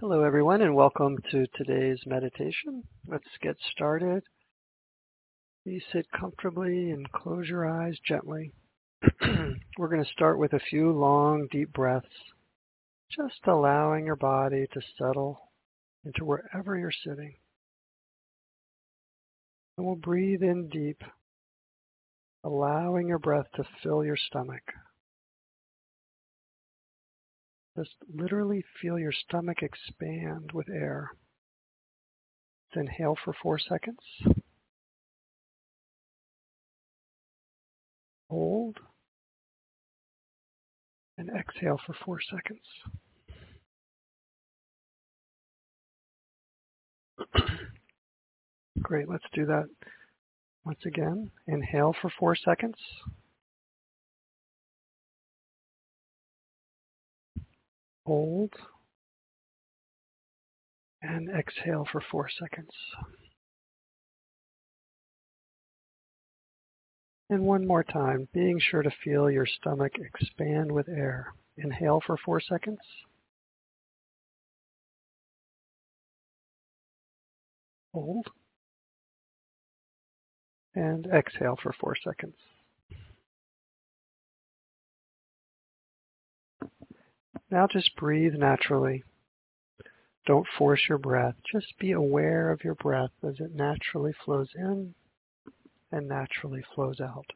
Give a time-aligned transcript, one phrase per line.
[0.00, 2.82] Hello, everyone, and welcome to today's meditation.
[3.08, 4.22] Let's get started.
[5.64, 8.52] You sit comfortably and close your eyes gently.
[9.78, 12.06] We're going to start with a few long, deep breaths,
[13.10, 15.40] just allowing your body to settle
[16.04, 17.32] into wherever you're sitting.
[19.78, 21.00] And we'll breathe in deep,
[22.44, 24.62] allowing your breath to fill your stomach.
[27.76, 31.10] Just literally feel your stomach expand with air.
[32.74, 33.98] Inhale for four seconds.
[38.28, 38.78] Hold.
[41.16, 42.60] And exhale for four seconds.
[48.82, 49.64] Great, let's do that
[50.66, 51.30] once again.
[51.46, 52.76] Inhale for four seconds.
[58.06, 58.54] Hold.
[61.02, 62.70] And exhale for four seconds.
[67.28, 71.34] And one more time, being sure to feel your stomach expand with air.
[71.56, 72.78] Inhale for four seconds.
[77.92, 78.28] Hold.
[80.76, 82.36] And exhale for four seconds.
[87.50, 89.04] Now just breathe naturally.
[90.26, 91.36] Don't force your breath.
[91.50, 94.94] Just be aware of your breath as it naturally flows in
[95.92, 97.26] and naturally flows out.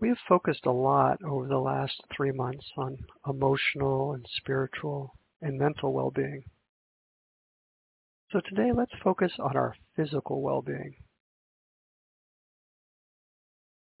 [0.00, 2.96] We have focused a lot over the last three months on
[3.28, 6.44] emotional and spiritual and mental well-being.
[8.32, 10.94] So today let's focus on our physical well-being.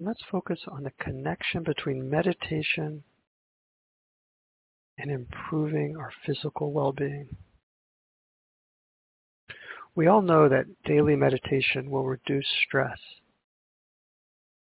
[0.02, 3.04] Let's focus on the connection between meditation
[4.96, 7.36] and improving our physical well-being.
[9.94, 12.98] We all know that daily meditation will reduce stress.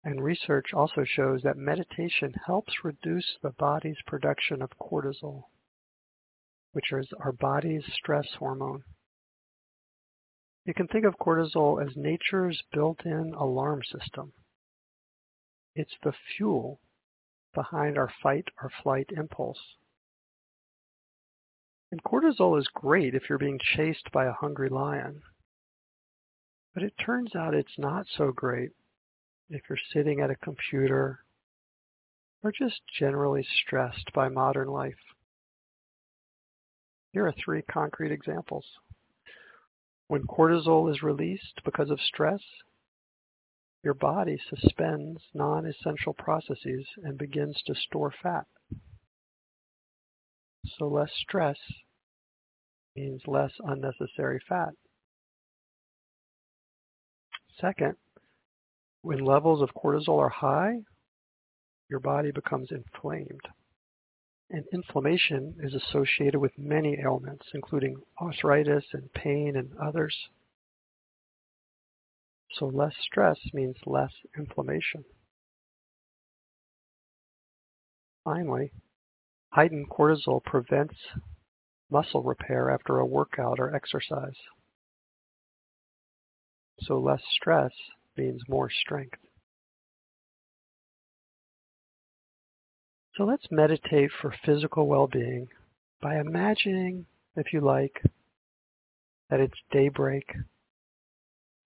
[0.03, 5.43] And research also shows that meditation helps reduce the body's production of cortisol,
[6.73, 8.83] which is our body's stress hormone.
[10.65, 14.33] You can think of cortisol as nature's built-in alarm system.
[15.79, 16.81] It's the fuel
[17.55, 19.77] behind our fight or flight impulse.
[21.93, 25.23] And cortisol is great if you're being chased by a hungry lion.
[26.75, 28.73] But it turns out it's not so great
[29.51, 31.21] if you're sitting at a computer
[32.43, 35.15] or just generally stressed by modern life.
[37.13, 38.65] Here are three concrete examples.
[40.09, 42.43] When cortisol is released because of stress,
[43.89, 48.45] your body suspends non-essential processes and begins to store fat.
[50.77, 51.57] So less stress
[52.95, 54.75] means less unnecessary fat.
[57.59, 57.95] Second,
[59.01, 60.81] when levels of cortisol are high,
[61.89, 63.41] your body becomes inflamed.
[64.51, 70.15] And inflammation is associated with many ailments, including arthritis and pain and others.
[72.53, 75.05] So less stress means less inflammation.
[78.25, 78.73] Finally,
[79.51, 80.97] heightened cortisol prevents
[81.91, 84.37] muscle repair after a workout or exercise.
[86.81, 87.73] So less stress
[88.17, 89.19] means more strength.
[93.17, 95.49] So let's meditate for physical well-being
[96.01, 98.03] by imagining, if you like,
[99.29, 100.35] that it's daybreak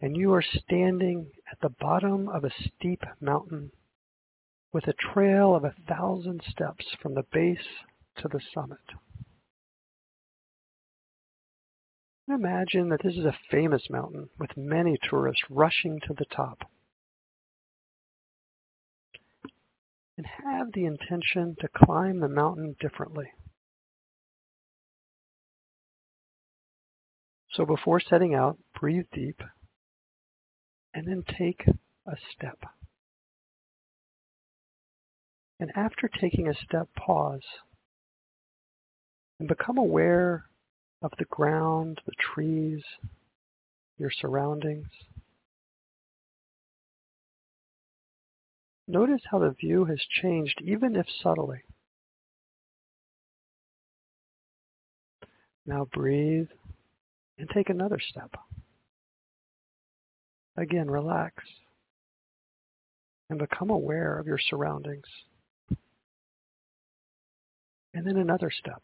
[0.02, 3.70] and you are standing at the bottom of a steep mountain
[4.72, 7.58] with a trail of a thousand steps from the base
[8.16, 8.78] to the summit.
[12.28, 16.68] Imagine that this is a famous mountain with many tourists rushing to the top.
[20.16, 23.26] And have the intention to climb the mountain differently.
[27.52, 29.40] So before setting out, breathe deep
[30.94, 31.64] and then take
[32.06, 32.58] a step.
[35.60, 37.42] And after taking a step, pause
[39.38, 40.44] and become aware
[41.02, 42.82] of the ground, the trees,
[43.98, 44.88] your surroundings.
[48.88, 51.62] Notice how the view has changed, even if subtly.
[55.64, 56.48] Now breathe
[57.38, 58.32] and take another step.
[60.56, 61.42] Again, relax
[63.30, 65.06] and become aware of your surroundings.
[67.94, 68.82] and then another step.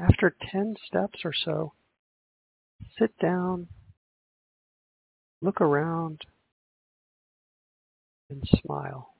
[0.00, 1.72] After 10 steps or so,
[2.98, 3.68] sit down,
[5.40, 6.22] look around,
[8.30, 9.14] and smile.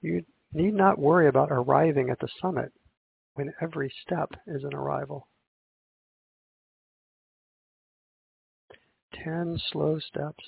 [0.00, 2.72] You need not worry about arriving at the summit
[3.34, 5.26] when every step is an arrival.
[9.24, 10.44] 10 slow steps.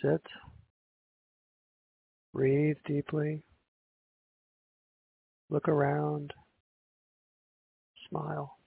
[0.00, 0.22] Sit.
[2.32, 3.42] Breathe deeply.
[5.50, 6.32] Look around.
[8.08, 8.58] Smile.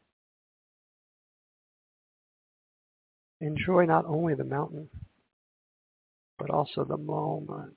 [3.39, 4.89] Enjoy not only the mountain,
[6.39, 7.75] but also the moment.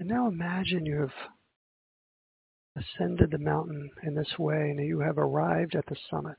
[0.00, 1.12] And now imagine you have
[2.76, 6.38] ascended the mountain in this way and you have arrived at the summit.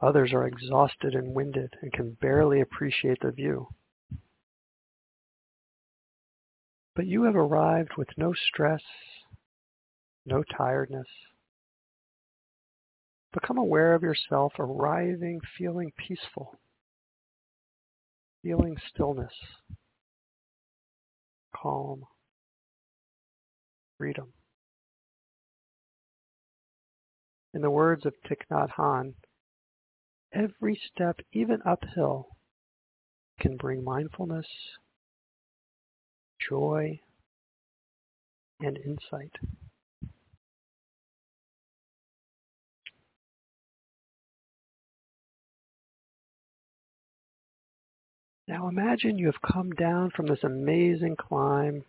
[0.00, 3.68] Others are exhausted and winded and can barely appreciate the view.
[6.94, 8.82] But you have arrived with no stress,
[10.24, 11.08] no tiredness.
[13.32, 16.58] Become aware of yourself arriving feeling peaceful,
[18.42, 19.34] feeling stillness,
[21.54, 22.04] calm,
[23.98, 24.32] freedom.
[27.54, 29.14] In the words of Thich Nhat Hanh,
[30.32, 32.28] every step, even uphill,
[33.40, 34.46] can bring mindfulness,
[36.48, 37.00] joy,
[38.60, 39.32] and insight.
[48.48, 51.84] Now imagine you have come down from this amazing climb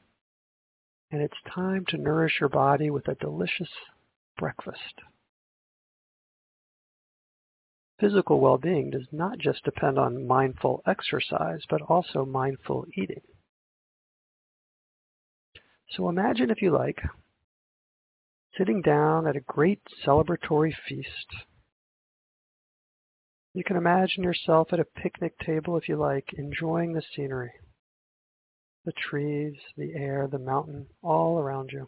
[1.12, 3.70] and it's time to nourish your body with a delicious
[4.38, 5.02] breakfast.
[8.00, 13.22] Physical well-being does not just depend on mindful exercise, but also mindful eating.
[15.92, 17.02] So imagine, if you like,
[18.56, 21.46] sitting down at a great celebratory feast.
[23.54, 27.54] You can imagine yourself at a picnic table, if you like, enjoying the scenery
[28.88, 31.86] the trees, the air, the mountain, all around you.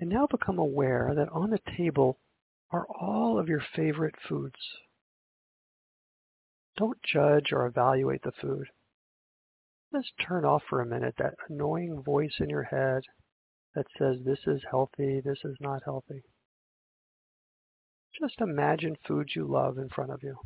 [0.00, 2.18] And now become aware that on the table
[2.70, 4.56] are all of your favorite foods.
[6.78, 8.64] Don't judge or evaluate the food.
[9.94, 13.02] Just turn off for a minute that annoying voice in your head
[13.74, 16.22] that says this is healthy, this is not healthy.
[18.18, 20.38] Just imagine foods you love in front of you.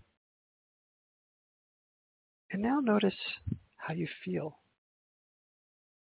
[2.51, 3.17] And now notice
[3.77, 4.59] how you feel.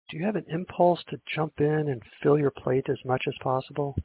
[0.09, 3.33] Do you have an impulse to jump in and fill your plate as much as
[3.41, 3.95] possible?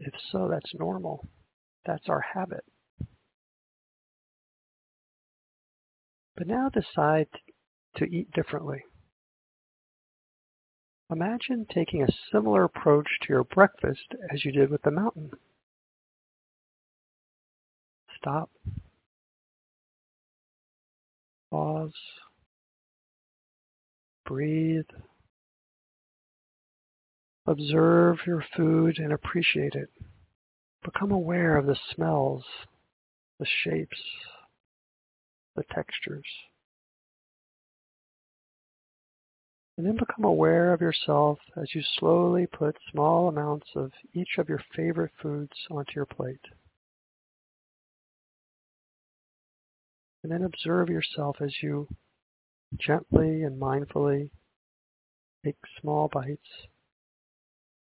[0.00, 1.28] If so, that's normal.
[1.84, 2.64] That's our habit.
[6.36, 7.28] But now decide
[7.96, 8.84] to eat differently.
[11.10, 15.30] Imagine taking a similar approach to your breakfast as you did with the mountain.
[18.16, 18.50] Stop
[21.52, 21.92] Pause.
[24.24, 24.88] Breathe.
[27.46, 29.90] Observe your food and appreciate it.
[30.82, 32.42] Become aware of the smells,
[33.38, 34.02] the shapes,
[35.54, 36.24] the textures.
[39.76, 44.48] And then become aware of yourself as you slowly put small amounts of each of
[44.48, 46.40] your favorite foods onto your plate.
[50.22, 51.88] And then observe yourself as you
[52.78, 54.30] gently and mindfully
[55.44, 56.68] take small bites,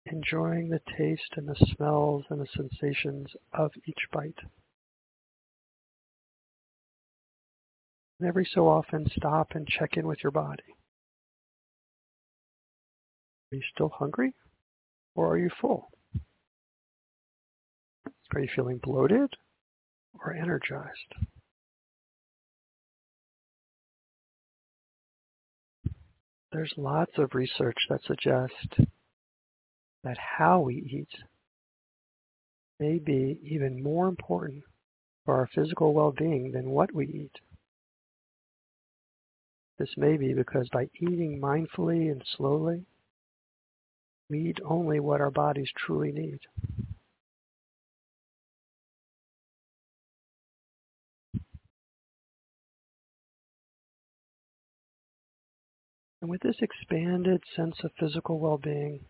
[0.06, 4.38] enjoying the taste and the smells and the sensations of each bite.
[8.20, 10.75] And every so often stop and check in with your body.
[13.50, 14.35] Are you still hungry
[15.14, 15.90] or are you full?
[18.35, 19.30] Are you feeling bloated
[20.20, 21.14] or energized?
[26.52, 28.88] There's lots of research that suggests
[30.02, 31.11] that how we eat
[32.81, 34.62] may be even more important
[35.25, 37.33] for our physical well-being than what we eat.
[39.78, 42.87] This may be because by eating mindfully and slowly,
[44.31, 46.40] we eat only what our bodies truly need.
[56.20, 59.04] And with this expanded sense of physical well-being,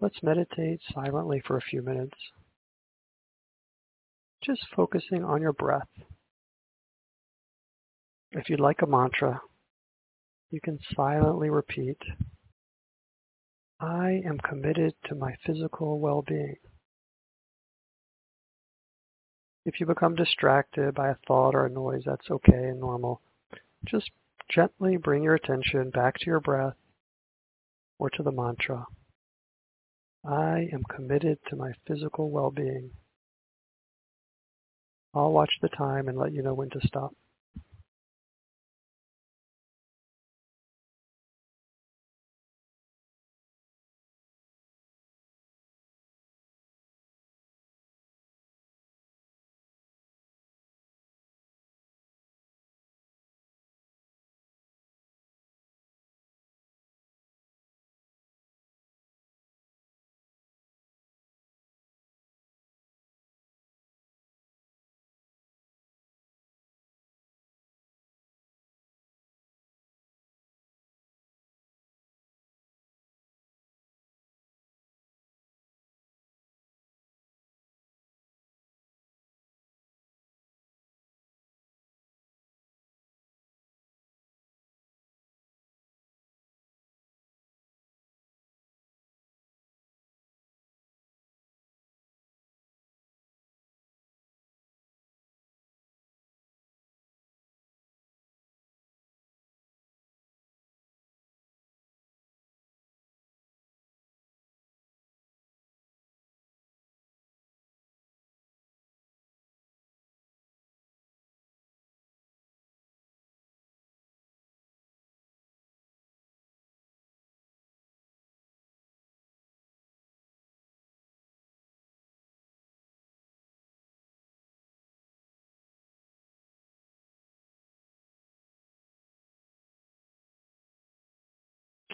[0.00, 2.16] Let's meditate silently for a few minutes,
[4.42, 5.90] just focusing on your breath.
[8.32, 9.42] If you'd like a mantra,
[10.50, 11.98] you can silently repeat,
[13.78, 16.56] I am committed to my physical well-being.
[19.66, 23.20] If you become distracted by a thought or a noise, that's okay and normal.
[23.84, 24.10] Just
[24.54, 26.76] gently bring your attention back to your breath
[27.98, 28.84] or to the mantra.
[30.24, 32.90] I am committed to my physical well-being.
[35.14, 37.12] I'll watch the time and let you know when to stop.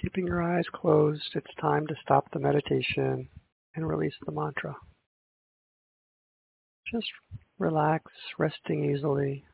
[0.07, 3.29] Keeping your eyes closed, it's time to stop the meditation
[3.75, 4.77] and release the mantra.
[6.93, 7.09] Just
[7.59, 9.45] relax, resting easily,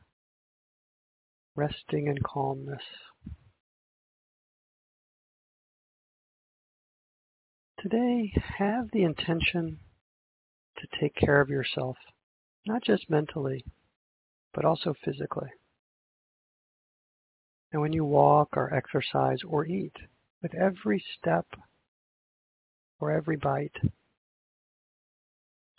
[1.56, 2.82] resting in calmness.
[7.80, 9.78] Today, have the intention
[10.76, 11.96] to take care of yourself,
[12.66, 13.64] not just mentally,
[14.52, 15.48] but also physically.
[17.72, 19.96] And when you walk or exercise or eat,
[20.42, 21.46] with every step
[23.00, 23.76] or every bite.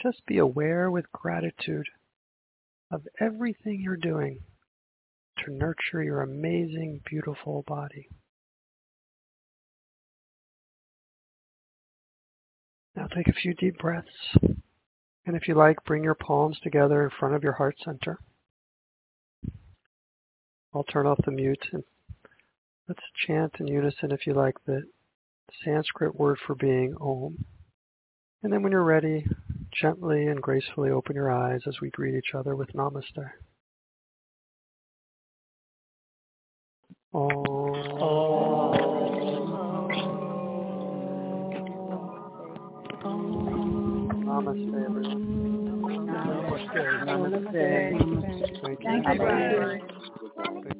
[0.02, 1.88] Just be aware with gratitude
[2.92, 4.40] of everything you're doing
[5.40, 8.08] to nurture your amazing, beautiful body.
[12.96, 14.36] Now take a few deep breaths.
[15.26, 18.20] And if you like, bring your palms together in front of your heart center.
[20.74, 21.66] I'll turn off the mute
[22.88, 24.84] Let's chant in unison, if you like, the
[25.64, 27.46] Sanskrit word for being, Om.
[28.44, 29.26] And then when you're ready,
[29.72, 33.32] gently and gracefully open your eyes as we greet each other with Namaste.
[37.14, 37.34] Om.
[44.26, 46.08] Namaste, everyone.
[46.08, 47.04] Namaste.
[47.06, 47.64] Namaste.
[48.84, 49.20] Thank you.
[49.22, 49.82] Namaste.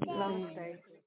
[0.06, 0.93] Namaste.